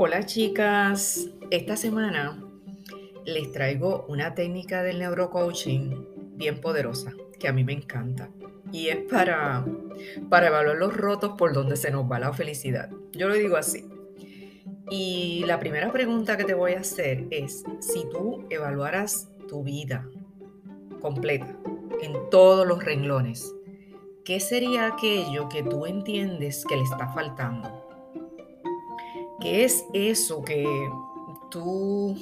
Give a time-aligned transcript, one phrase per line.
[0.00, 2.40] Hola chicas, esta semana
[3.24, 8.30] les traigo una técnica del neurocoaching bien poderosa que a mí me encanta
[8.70, 9.64] y es para,
[10.30, 12.90] para evaluar los rotos por donde se nos va la felicidad.
[13.10, 13.86] Yo lo digo así.
[14.88, 20.08] Y la primera pregunta que te voy a hacer es, si tú evaluaras tu vida
[21.00, 21.56] completa
[22.02, 23.52] en todos los renglones,
[24.24, 27.87] ¿qué sería aquello que tú entiendes que le está faltando?
[29.40, 30.66] ¿Qué es eso que
[31.50, 32.16] tú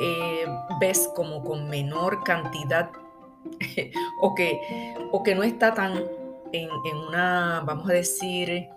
[0.00, 0.46] eh,
[0.80, 2.90] ves como con menor cantidad
[4.20, 5.96] o, que, o que no está tan
[6.52, 8.68] en, en una, vamos a decir,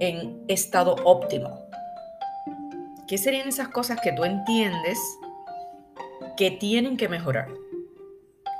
[0.00, 1.64] en estado óptimo?
[3.08, 4.98] ¿Qué serían esas cosas que tú entiendes
[6.36, 7.48] que tienen que mejorar?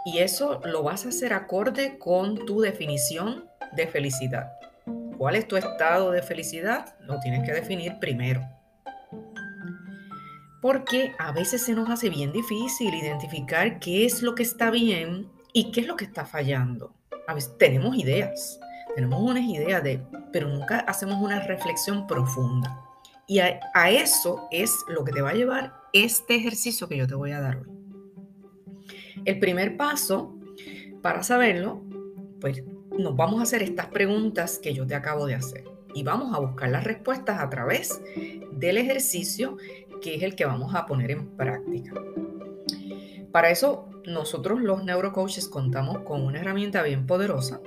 [0.04, 4.52] Y eso lo vas a hacer acorde con tu definición de felicidad.
[5.18, 6.96] ¿Cuál es tu estado de felicidad?
[7.00, 8.42] Lo tienes que definir primero.
[10.60, 15.28] Porque a veces se nos hace bien difícil identificar qué es lo que está bien
[15.52, 16.94] y qué es lo que está fallando.
[17.26, 18.58] A veces tenemos ideas,
[18.94, 20.00] tenemos unas ideas de,
[20.32, 22.80] pero nunca hacemos una reflexión profunda.
[23.26, 27.06] Y a, a eso es lo que te va a llevar este ejercicio que yo
[27.06, 27.70] te voy a dar hoy.
[29.24, 30.38] El primer paso
[31.02, 31.82] para saberlo,
[32.40, 32.62] pues
[32.98, 35.64] nos vamos a hacer estas preguntas que yo te acabo de hacer
[35.94, 38.00] y vamos a buscar las respuestas a través
[38.52, 39.56] del ejercicio
[40.02, 41.94] que es el que vamos a poner en práctica.
[43.32, 47.60] Para eso, nosotros los neurocoaches contamos con una herramienta bien poderosa,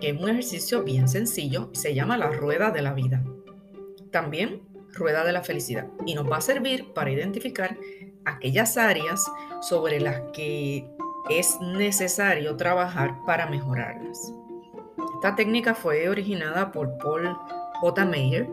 [0.00, 3.24] que es un ejercicio bien sencillo, se llama la rueda de la vida.
[4.10, 4.62] También
[4.92, 7.76] rueda de la felicidad y nos va a servir para identificar
[8.24, 9.24] aquellas áreas
[9.60, 10.88] sobre las que
[11.30, 14.32] es necesario trabajar para mejorarlas.
[15.18, 17.36] Esta técnica fue originada por Paul
[17.80, 18.04] J.
[18.04, 18.48] Meyer,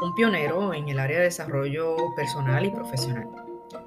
[0.00, 3.28] un pionero en el área de desarrollo personal y profesional.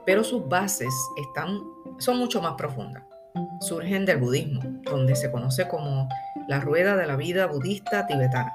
[0.06, 1.60] Pero sus bases están,
[1.98, 3.02] son mucho más profundas.
[3.62, 6.08] Surgen del budismo, donde se conoce como
[6.48, 8.54] la rueda de la vida budista tibetana.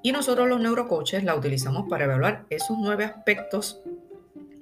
[0.00, 3.80] Y nosotros los neurocoaches la utilizamos para evaluar esos nueve aspectos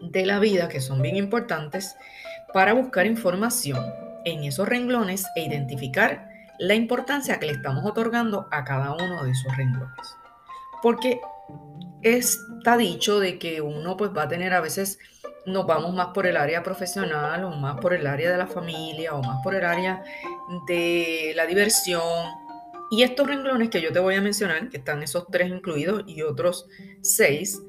[0.00, 1.94] de la vida que son bien importantes
[2.55, 3.84] para buscar información
[4.25, 9.31] en esos renglones e identificar la importancia que le estamos otorgando a cada uno de
[9.31, 10.17] esos renglones.
[10.83, 11.21] Porque
[12.03, 14.99] está dicho de que uno pues va a tener a veces
[15.47, 19.15] nos vamos más por el área profesional o más por el área de la familia
[19.15, 20.03] o más por el área
[20.67, 22.27] de la diversión.
[22.91, 26.23] Y estos renglones que yo te voy a mencionar, que están esos tres incluidos y
[26.23, 26.67] otros
[27.01, 27.61] seis,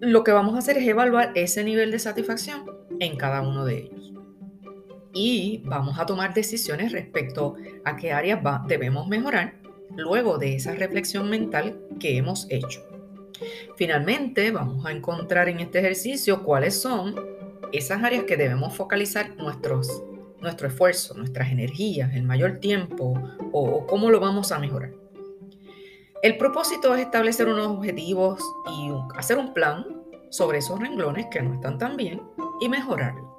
[0.00, 2.70] lo que vamos a hacer es evaluar ese nivel de satisfacción
[3.00, 4.04] en cada uno de ellos
[5.14, 7.54] y vamos a tomar decisiones respecto
[7.84, 9.54] a qué áreas debemos mejorar
[9.96, 12.82] luego de esa reflexión mental que hemos hecho.
[13.76, 17.14] Finalmente, vamos a encontrar en este ejercicio cuáles son
[17.72, 20.02] esas áreas que debemos focalizar nuestros,
[20.40, 23.14] nuestro esfuerzo, nuestras energías, el mayor tiempo
[23.52, 24.92] o cómo lo vamos a mejorar.
[26.22, 28.40] El propósito es establecer unos objetivos
[28.78, 29.84] y hacer un plan
[30.30, 32.22] sobre esos renglones que no están tan bien
[32.60, 33.33] y mejorarlo.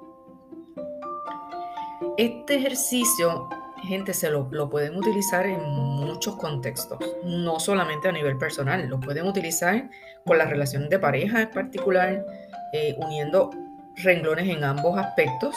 [2.16, 3.50] Este ejercicio,
[3.82, 9.26] gente, se lo, pueden utilizar en muchos contextos, no solamente a nivel personal, lo pueden
[9.26, 9.90] utilizar
[10.24, 12.24] con la relación de pareja en particular,
[12.72, 13.50] eh, uniendo
[13.96, 15.54] renglones en ambos aspectos.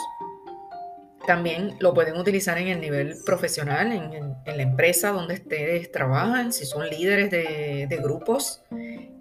[1.26, 6.66] También lo pueden utilizar en el nivel profesional, en, la empresa donde ustedes trabajan, si
[6.66, 8.62] son líderes de, de grupos.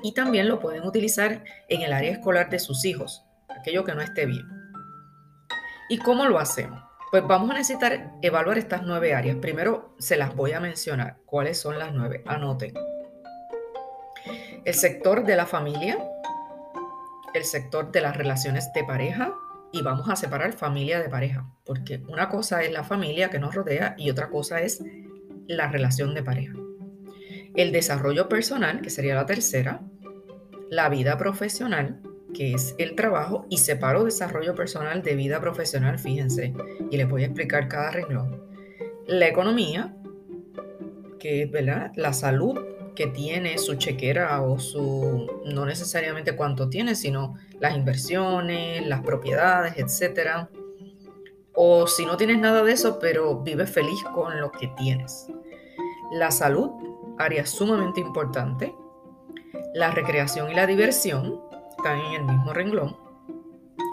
[0.04, 4.02] Y también lo pueden utilizar en el área escolar de sus hijos, aquello que no
[4.02, 4.46] esté bien.
[5.88, 6.89] ¿Y cómo lo hacemos?
[7.12, 9.38] Pues vamos a necesitar evaluar estas nueve áreas.
[9.38, 11.18] Primero se las voy a mencionar.
[11.26, 12.24] ¿Cuáles son las nueve?
[12.28, 12.74] Anoten.
[14.64, 15.98] El sector de la familia,
[17.34, 19.34] el sector de las relaciones de pareja
[19.72, 23.56] y vamos a separar familia de pareja, porque una cosa es la familia que nos
[23.56, 24.84] rodea y otra cosa es
[25.48, 26.54] la relación de pareja.
[27.56, 29.82] El desarrollo personal, que sería la tercera,
[30.70, 32.02] la vida profesional,
[32.34, 36.54] que es el trabajo, y separo desarrollo personal de vida profesional, fíjense,
[36.90, 38.44] y les voy a explicar cada renglón.
[39.08, 39.96] La economía,
[41.20, 41.92] que es ¿verdad?
[41.96, 42.60] la salud
[42.96, 49.74] que tiene su chequera o su, no necesariamente cuánto tiene, sino las inversiones, las propiedades,
[49.78, 50.50] etc.
[51.54, 55.28] O si no tienes nada de eso, pero vives feliz con lo que tienes.
[56.12, 56.72] La salud,
[57.18, 58.76] área sumamente importante.
[59.74, 61.40] La recreación y la diversión,
[61.80, 62.96] están en el mismo renglón.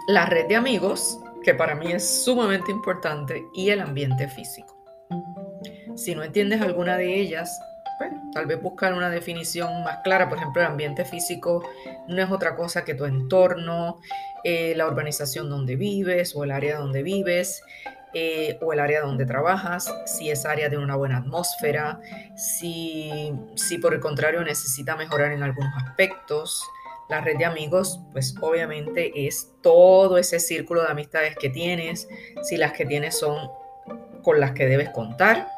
[0.08, 4.76] La red de amigos, que para mí es sumamente importante, y el ambiente físico.
[5.94, 7.58] Si no entiendes alguna de ellas,
[7.98, 10.28] pues, tal vez buscar una definición más clara.
[10.28, 11.62] Por ejemplo, el ambiente físico
[12.08, 14.00] no es otra cosa que tu entorno,
[14.44, 17.62] eh, la urbanización donde vives o el área donde vives.
[18.18, 22.00] Eh, o el área donde trabajas, si es área de una buena atmósfera,
[22.34, 26.66] si, si por el contrario necesita mejorar en algunos aspectos.
[27.08, 32.08] La red de amigos, pues obviamente es todo ese círculo de amistades que tienes,
[32.42, 33.48] si las que tienes son
[34.22, 35.48] con las que debes contar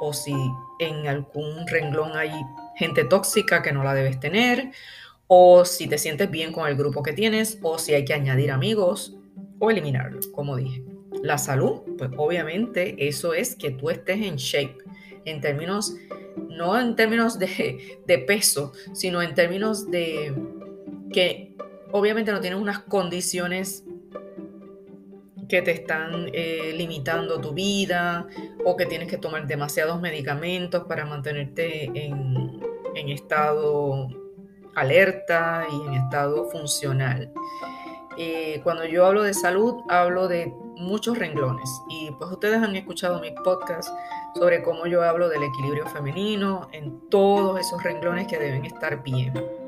[0.00, 0.34] o si
[0.78, 2.30] en algún renglón hay
[2.76, 4.70] gente tóxica que no la debes tener
[5.26, 8.50] o si te sientes bien con el grupo que tienes o si hay que añadir
[8.50, 9.16] amigos
[9.58, 10.84] o eliminarlos, como dije.
[11.22, 14.78] La salud, pues obviamente eso es que tú estés en shape,
[15.24, 15.94] en términos,
[16.48, 20.34] no en términos de, de peso, sino en términos de
[21.12, 21.56] que
[21.92, 23.84] obviamente no tienes unas condiciones
[25.48, 28.26] que te están eh, limitando tu vida
[28.64, 32.62] o que tienes que tomar demasiados medicamentos para mantenerte en,
[32.94, 34.08] estado
[34.74, 37.30] alerta y en estado funcional.
[38.16, 43.20] Eh, cuando yo hablo de salud, hablo de muchos renglones y pues ustedes han escuchado
[43.20, 43.92] mis podcasts
[44.34, 49.61] sobre cómo yo hablo del equilibrio femenino en todos esos renglones que deben estar bien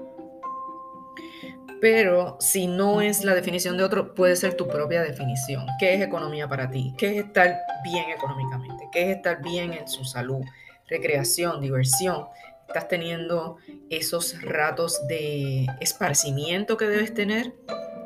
[1.85, 5.67] pero si no es la definición de otro, puede ser tu propia definición.
[5.79, 6.95] ¿Qué es economía para ti?
[6.97, 8.89] ¿Qué es estar bien económicamente?
[8.91, 10.41] ¿Qué es estar bien en su salud?
[10.89, 12.25] Recreación, diversión.
[12.67, 13.59] ¿Estás teniendo
[13.91, 17.53] esos ratos de esparcimiento que debes tener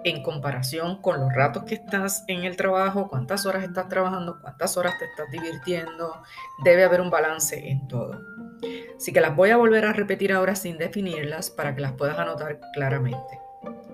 [0.03, 3.09] en comparación con los ratos que estás en el trabajo?
[3.09, 4.41] ¿Cuántas horas estás trabajando?
[4.41, 6.21] ¿Cuántas horas te estás divirtiendo?
[6.65, 8.21] Debe haber un balance en todo.
[8.97, 12.19] Así que las voy a volver a repetir ahora sin definirlas para que las puedas
[12.19, 13.39] anotar claramente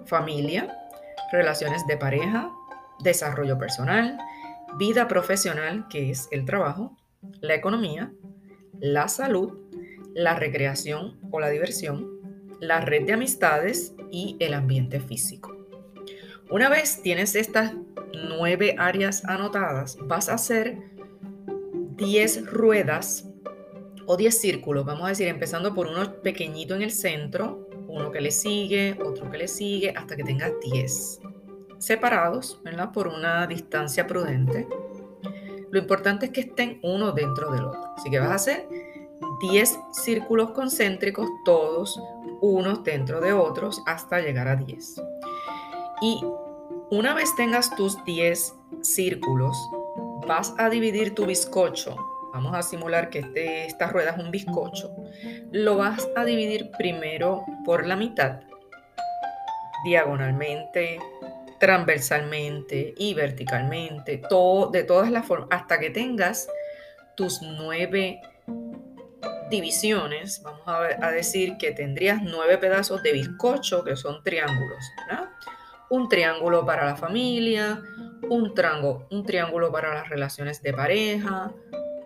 [0.07, 0.77] familia,
[1.33, 2.51] relaciones de pareja,
[3.01, 4.19] desarrollo personal,
[4.79, 6.97] vida profesional, que es el trabajo,
[7.41, 8.13] la economía,
[8.81, 9.59] la salud,
[10.15, 12.09] la recreación o la diversión,
[12.61, 15.57] la red de amistades y el ambiente físico.
[16.51, 17.73] Una vez tienes estas
[18.29, 20.79] nueve áreas anotadas, vas a hacer
[21.97, 23.29] 10 ruedas
[24.07, 28.21] o 10 círculos, vamos a decir, empezando por uno pequeñito en el centro, uno que
[28.21, 31.21] le sigue, otro que le sigue, hasta que tengas 10
[31.79, 32.91] separados, ¿verdad?
[32.93, 34.67] Por una distancia prudente.
[35.71, 37.95] Lo importante es que estén uno dentro del otro.
[37.97, 38.69] Así que vas a hacer
[39.41, 42.01] 10 círculos concéntricos, todos
[42.41, 45.01] unos dentro de otros, hasta llegar a 10.
[46.03, 46.25] Y
[46.91, 49.57] una vez tengas tus 10 círculos,
[50.27, 51.97] vas a dividir tu bizcocho
[52.35, 54.93] vamos a simular que este, esta rueda es un bizcocho,
[55.53, 58.41] lo vas a dividir primero por la mitad,
[59.85, 60.99] diagonalmente,
[61.61, 66.49] transversalmente y verticalmente, todo, de todas las formas, hasta que tengas
[67.15, 68.21] tus nueve
[69.49, 74.85] divisiones, vamos a, decir que tendrías nueve pedazos de bizcocho que son triángulos,
[75.89, 77.81] Un triángulo para la familia,
[78.29, 78.53] un,
[79.11, 81.53] un triángulo para las relaciones de pareja,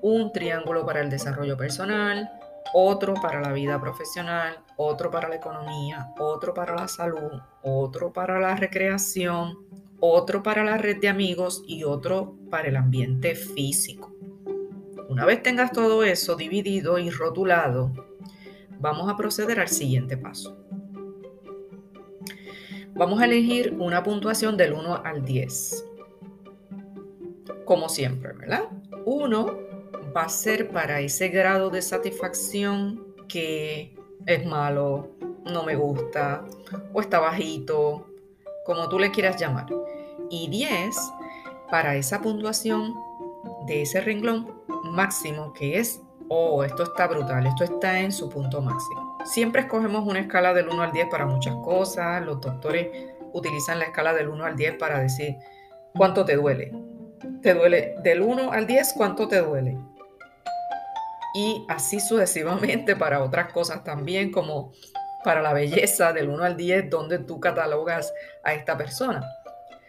[0.03, 2.31] un triángulo para el desarrollo personal,
[2.73, 8.39] otro para la vida profesional, otro para la economía, otro para la salud, otro para
[8.39, 9.59] la recreación,
[10.01, 14.13] otro para la red de amigos y otro para el ambiente físico.
[15.09, 17.93] Una vez tengas todo eso dividido y rotulado,
[18.79, 20.57] vamos a proceder al siguiente paso.
[22.95, 25.85] Vamos a elegir una puntuación del 1 al 10.
[27.65, 28.65] Como siempre, ¿verdad?
[29.05, 29.68] 1
[30.19, 33.95] va a ser para ese grado de satisfacción que
[34.27, 35.11] es malo,
[35.45, 36.45] no me gusta,
[36.93, 38.05] o está bajito,
[38.67, 39.67] como tú le quieras llamar.
[40.29, 40.97] Y 10
[41.71, 42.97] para esa puntuación
[43.69, 48.61] de ese renglón máximo que es, oh, esto está brutal, esto está en su punto
[48.61, 49.19] máximo.
[49.25, 52.89] Siempre escogemos una escala del 1 al 10 para muchas cosas, los doctores
[53.33, 55.37] utilizan la escala del 1 al 10 para decir
[55.95, 56.73] cuánto te duele.
[57.41, 58.95] ¿Te duele del 1 al 10?
[58.97, 59.79] ¿Cuánto te duele?
[61.39, 64.73] Y así sucesivamente para otras cosas también, como
[65.23, 69.25] para la belleza del 1 al 10, donde tú catalogas a esta persona.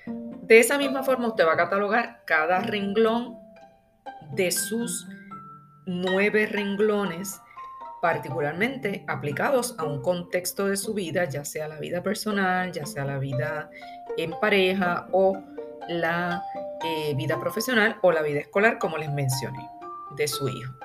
[0.06, 3.40] De esa misma forma, usted va a catalogar cada renglón
[4.32, 5.08] de sus
[5.88, 7.42] nueve renglones,
[8.00, 13.06] particularmente aplicados a un contexto de su vida, ya sea la vida personal, ya sea
[13.06, 13.72] la vida
[14.18, 15.36] en pareja o
[15.88, 16.44] la
[16.86, 19.68] eh, vida profesional o la vida escolar, como les mencioné,
[20.16, 20.76] de su hijo.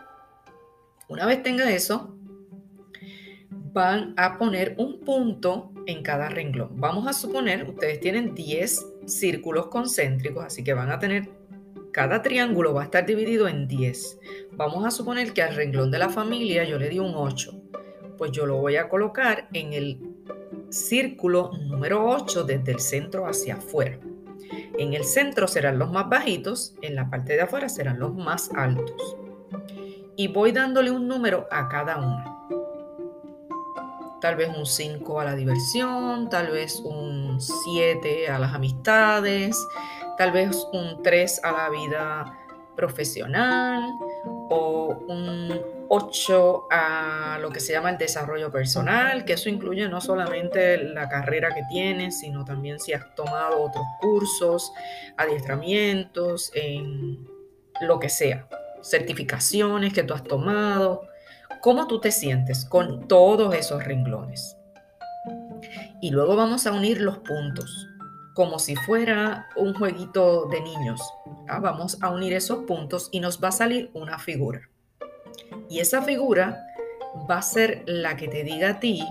[1.15, 2.19] Una vez tenga eso,
[3.73, 6.71] van a poner un punto en cada renglón.
[6.73, 11.29] Vamos a suponer, ustedes tienen 10 círculos concéntricos, así que van a tener,
[11.93, 14.19] cada triángulo va a estar dividido en 10.
[14.57, 17.63] vamos a suponer que al renglón de la familia yo le di un 8.
[18.19, 20.01] Pues yo lo voy a colocar en el
[20.71, 24.01] círculo número 8 desde el centro hacia afuera.
[24.81, 28.51] En el centro serán los más bajitos, en la parte de afuera serán los más
[28.53, 29.17] altos.
[30.17, 32.25] Y voy dándole un número a cada una.
[34.21, 39.57] Tal vez un 5 a la diversión, tal vez un 7 a las amistades,
[40.17, 42.39] tal vez un 3 a la vida
[42.77, 43.93] profesional
[44.51, 50.01] o un 8 a lo que se llama el desarrollo personal, que eso incluye no
[50.01, 54.73] solamente la carrera que tienes, sino también si has tomado otros cursos,
[55.17, 57.29] adiestramientos, en
[57.81, 58.49] lo que sea,
[58.85, 61.09] certificaciones que tú has tomado,
[61.61, 64.57] cómo tú te sientes con todos esos renglones.
[66.01, 67.89] Y luego vamos a unir los puntos
[68.35, 71.01] como si fuera un jueguito de niños.
[71.49, 74.69] Ah, vamos a unir esos puntos y nos va a salir una figura.
[75.71, 76.67] Y esa figura
[77.31, 79.07] va a ser la que te diga a ti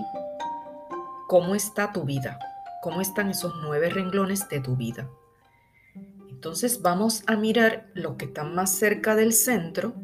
[1.26, 2.38] cómo está tu vida,
[2.82, 5.08] cómo están esos nueve renglones de tu vida.
[6.44, 9.94] Entonces vamos a mirar lo que están más cerca del centro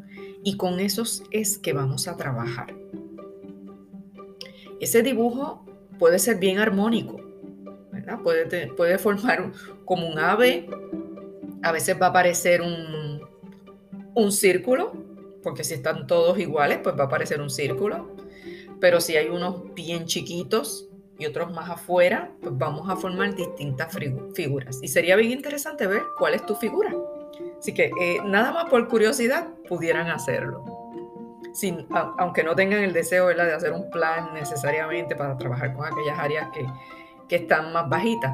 [0.43, 2.75] y con esos es que vamos a trabajar.
[4.79, 5.63] Ese dibujo
[5.99, 7.21] puede ser bien armónico,
[8.23, 9.51] Puede, puede formar
[9.85, 10.67] como un ave,
[11.61, 13.21] a veces va a aparecer un,
[14.15, 14.93] un círculo,
[15.43, 18.15] porque si están todos iguales, pues va a aparecer un círculo.
[18.79, 20.89] Pero si hay unos bien chiquitos
[21.21, 23.95] y otros más afuera, pues vamos a formar distintas
[24.33, 24.79] figuras.
[24.81, 26.91] Y sería bien interesante ver cuál es tu figura.
[27.59, 30.65] Así que eh, nada más por curiosidad pudieran hacerlo.
[31.53, 31.85] Sin,
[32.17, 36.47] aunque no tengan el deseo de hacer un plan necesariamente para trabajar con aquellas áreas
[36.53, 36.65] que,
[37.29, 38.31] que están más bajitas.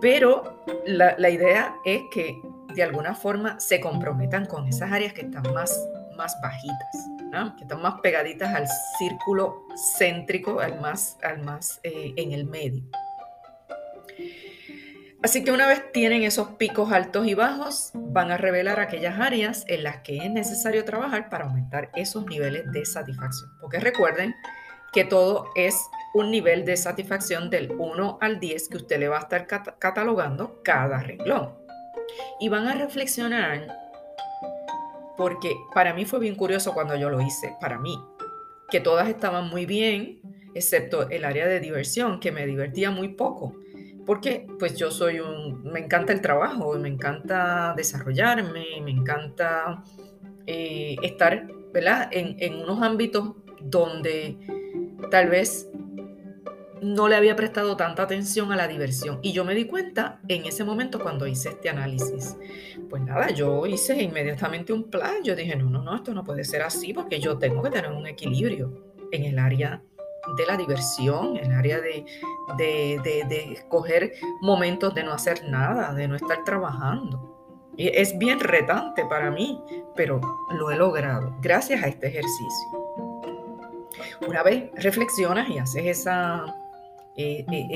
[0.00, 2.40] Pero la, idea es que
[2.74, 5.76] de alguna forma se comprometan con esas áreas que están más,
[6.16, 8.66] más bajitas, que están más pegaditas al
[8.98, 9.66] círculo
[9.98, 12.82] céntrico, al más, al más eh, en el medio.
[15.20, 19.64] Así que una vez tienen esos picos altos y bajos, van a revelar aquellas áreas
[19.66, 23.50] en las que es necesario trabajar para aumentar esos niveles de satisfacción.
[23.60, 24.36] Porque recuerden
[24.92, 25.74] que todo es
[26.14, 30.62] un nivel de satisfacción del 1 al 10 que usted le va a estar catalogando
[30.62, 31.52] cada renglón.
[32.38, 33.66] Y van a reflexionar,
[35.18, 38.00] porque para mí fue bien curioso cuando yo lo hice, para mí,
[38.70, 40.20] que todas estaban muy bien,
[40.54, 43.56] excepto el área de diversión, que me divertía muy poco.
[44.06, 49.82] Porque pues yo soy un, me encanta el trabajo, me encanta desarrollarme, me encanta
[50.46, 52.08] eh, estar, ¿verdad?
[52.12, 54.38] En, en unos ámbitos donde
[55.10, 55.68] tal vez
[56.82, 59.18] no le había prestado tanta atención a la diversión.
[59.22, 62.36] Y yo me di cuenta en ese momento cuando hice este análisis.
[62.88, 65.22] Pues nada, yo hice inmediatamente un plan.
[65.24, 67.90] Yo dije, no, no, no, esto no puede ser así porque yo tengo que tener
[67.90, 68.72] un equilibrio
[69.12, 69.82] en el área
[70.36, 72.04] de la diversión, en el área de,
[72.56, 77.72] de, de, escoger momentos de no hacer nada, de no estar trabajando.
[77.76, 79.60] Y es bien retante para mí,
[79.94, 80.20] pero
[80.50, 82.68] lo he logrado gracias a este ejercicio.
[84.26, 86.44] Una vez reflexionas y haces esa,
[87.20, 87.66] eh, eh,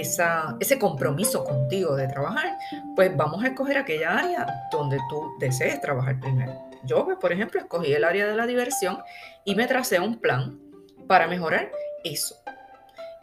[0.60, 2.56] ese compromiso contigo de trabajar,
[2.94, 6.52] pues vamos a escoger aquella área donde tú desees trabajar primero.
[6.84, 8.98] Yo, pues, por ejemplo, escogí el área de la diversión
[9.44, 10.60] y me tracé un plan
[11.08, 11.72] para mejorar
[12.04, 12.36] eso.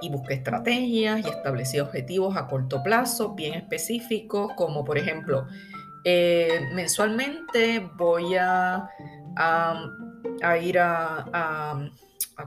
[0.02, 5.48] Y busqué estrategias y establecí objetivos a corto plazo bien específicos, como por ejemplo,
[6.04, 8.90] eh, mensualmente voy a,
[10.62, 11.90] ir a,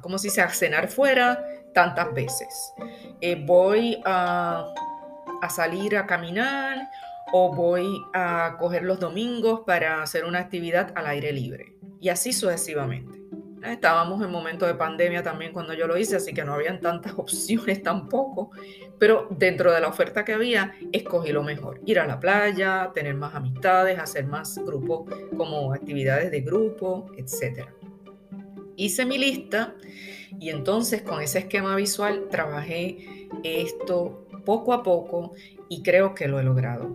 [0.03, 2.73] ¿cómo se dice?, a cenar fuera tantas veces.
[3.21, 4.67] Eh, voy a,
[5.51, 6.89] salir a caminar
[7.33, 11.77] o voy a coger los domingos para hacer una actividad al aire libre.
[12.01, 13.21] Y así sucesivamente.
[13.65, 17.13] Estábamos en momento de pandemia también cuando yo lo hice, así que no habían tantas
[17.17, 18.51] opciones tampoco,
[18.99, 21.81] pero dentro de la oferta que había, escogí lo mejor.
[21.87, 27.69] Ir a la playa, tener más amistades, hacer más grupos como actividades de grupo, etc.
[28.83, 29.77] Hice mi lista
[30.41, 35.35] y entonces con ese esquema visual trabajé esto poco a poco
[35.69, 36.91] y creo que lo he logrado.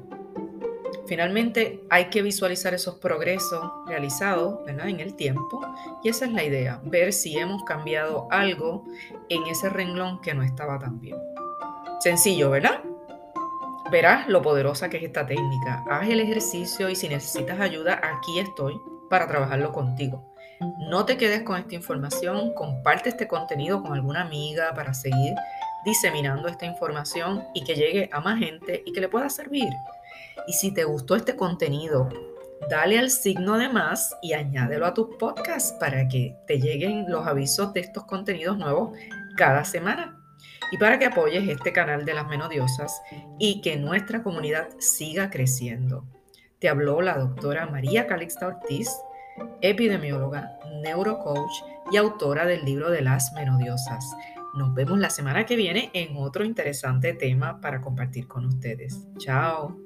[1.07, 5.61] Finalmente hay que visualizar esos progresos realizados en el tiempo
[6.03, 8.83] y esa es la idea, ver si hemos cambiado algo
[9.29, 11.15] en ese renglón que no estaba tan bien.
[12.01, 12.81] Sencillo, ¿verdad?
[13.89, 15.85] Verás lo poderosa que es esta técnica.
[15.89, 18.77] Haz el ejercicio y si necesitas ayuda, aquí estoy
[19.09, 20.33] para trabajarlo contigo.
[20.59, 25.35] No te quedes con esta información, comparte este contenido con alguna amiga para seguir
[25.85, 29.69] diseminando esta información y que llegue a más gente y que le pueda servir.
[30.47, 32.09] Y si te gustó este contenido,
[32.69, 37.27] dale al signo de más y añádelo a tus podcasts para que te lleguen los
[37.27, 38.97] avisos de estos contenidos nuevos
[39.35, 40.17] cada semana
[40.71, 43.01] y para que apoyes este canal de las menodiosas
[43.39, 46.05] y que nuestra comunidad siga creciendo.
[46.59, 48.89] Te habló la doctora María Calixta Ortiz,
[49.61, 54.05] epidemióloga, neurocoach y autora del libro de las menodiosas.
[54.55, 59.07] Nos vemos la semana que viene en otro interesante tema para compartir con ustedes.
[59.17, 59.77] Chao.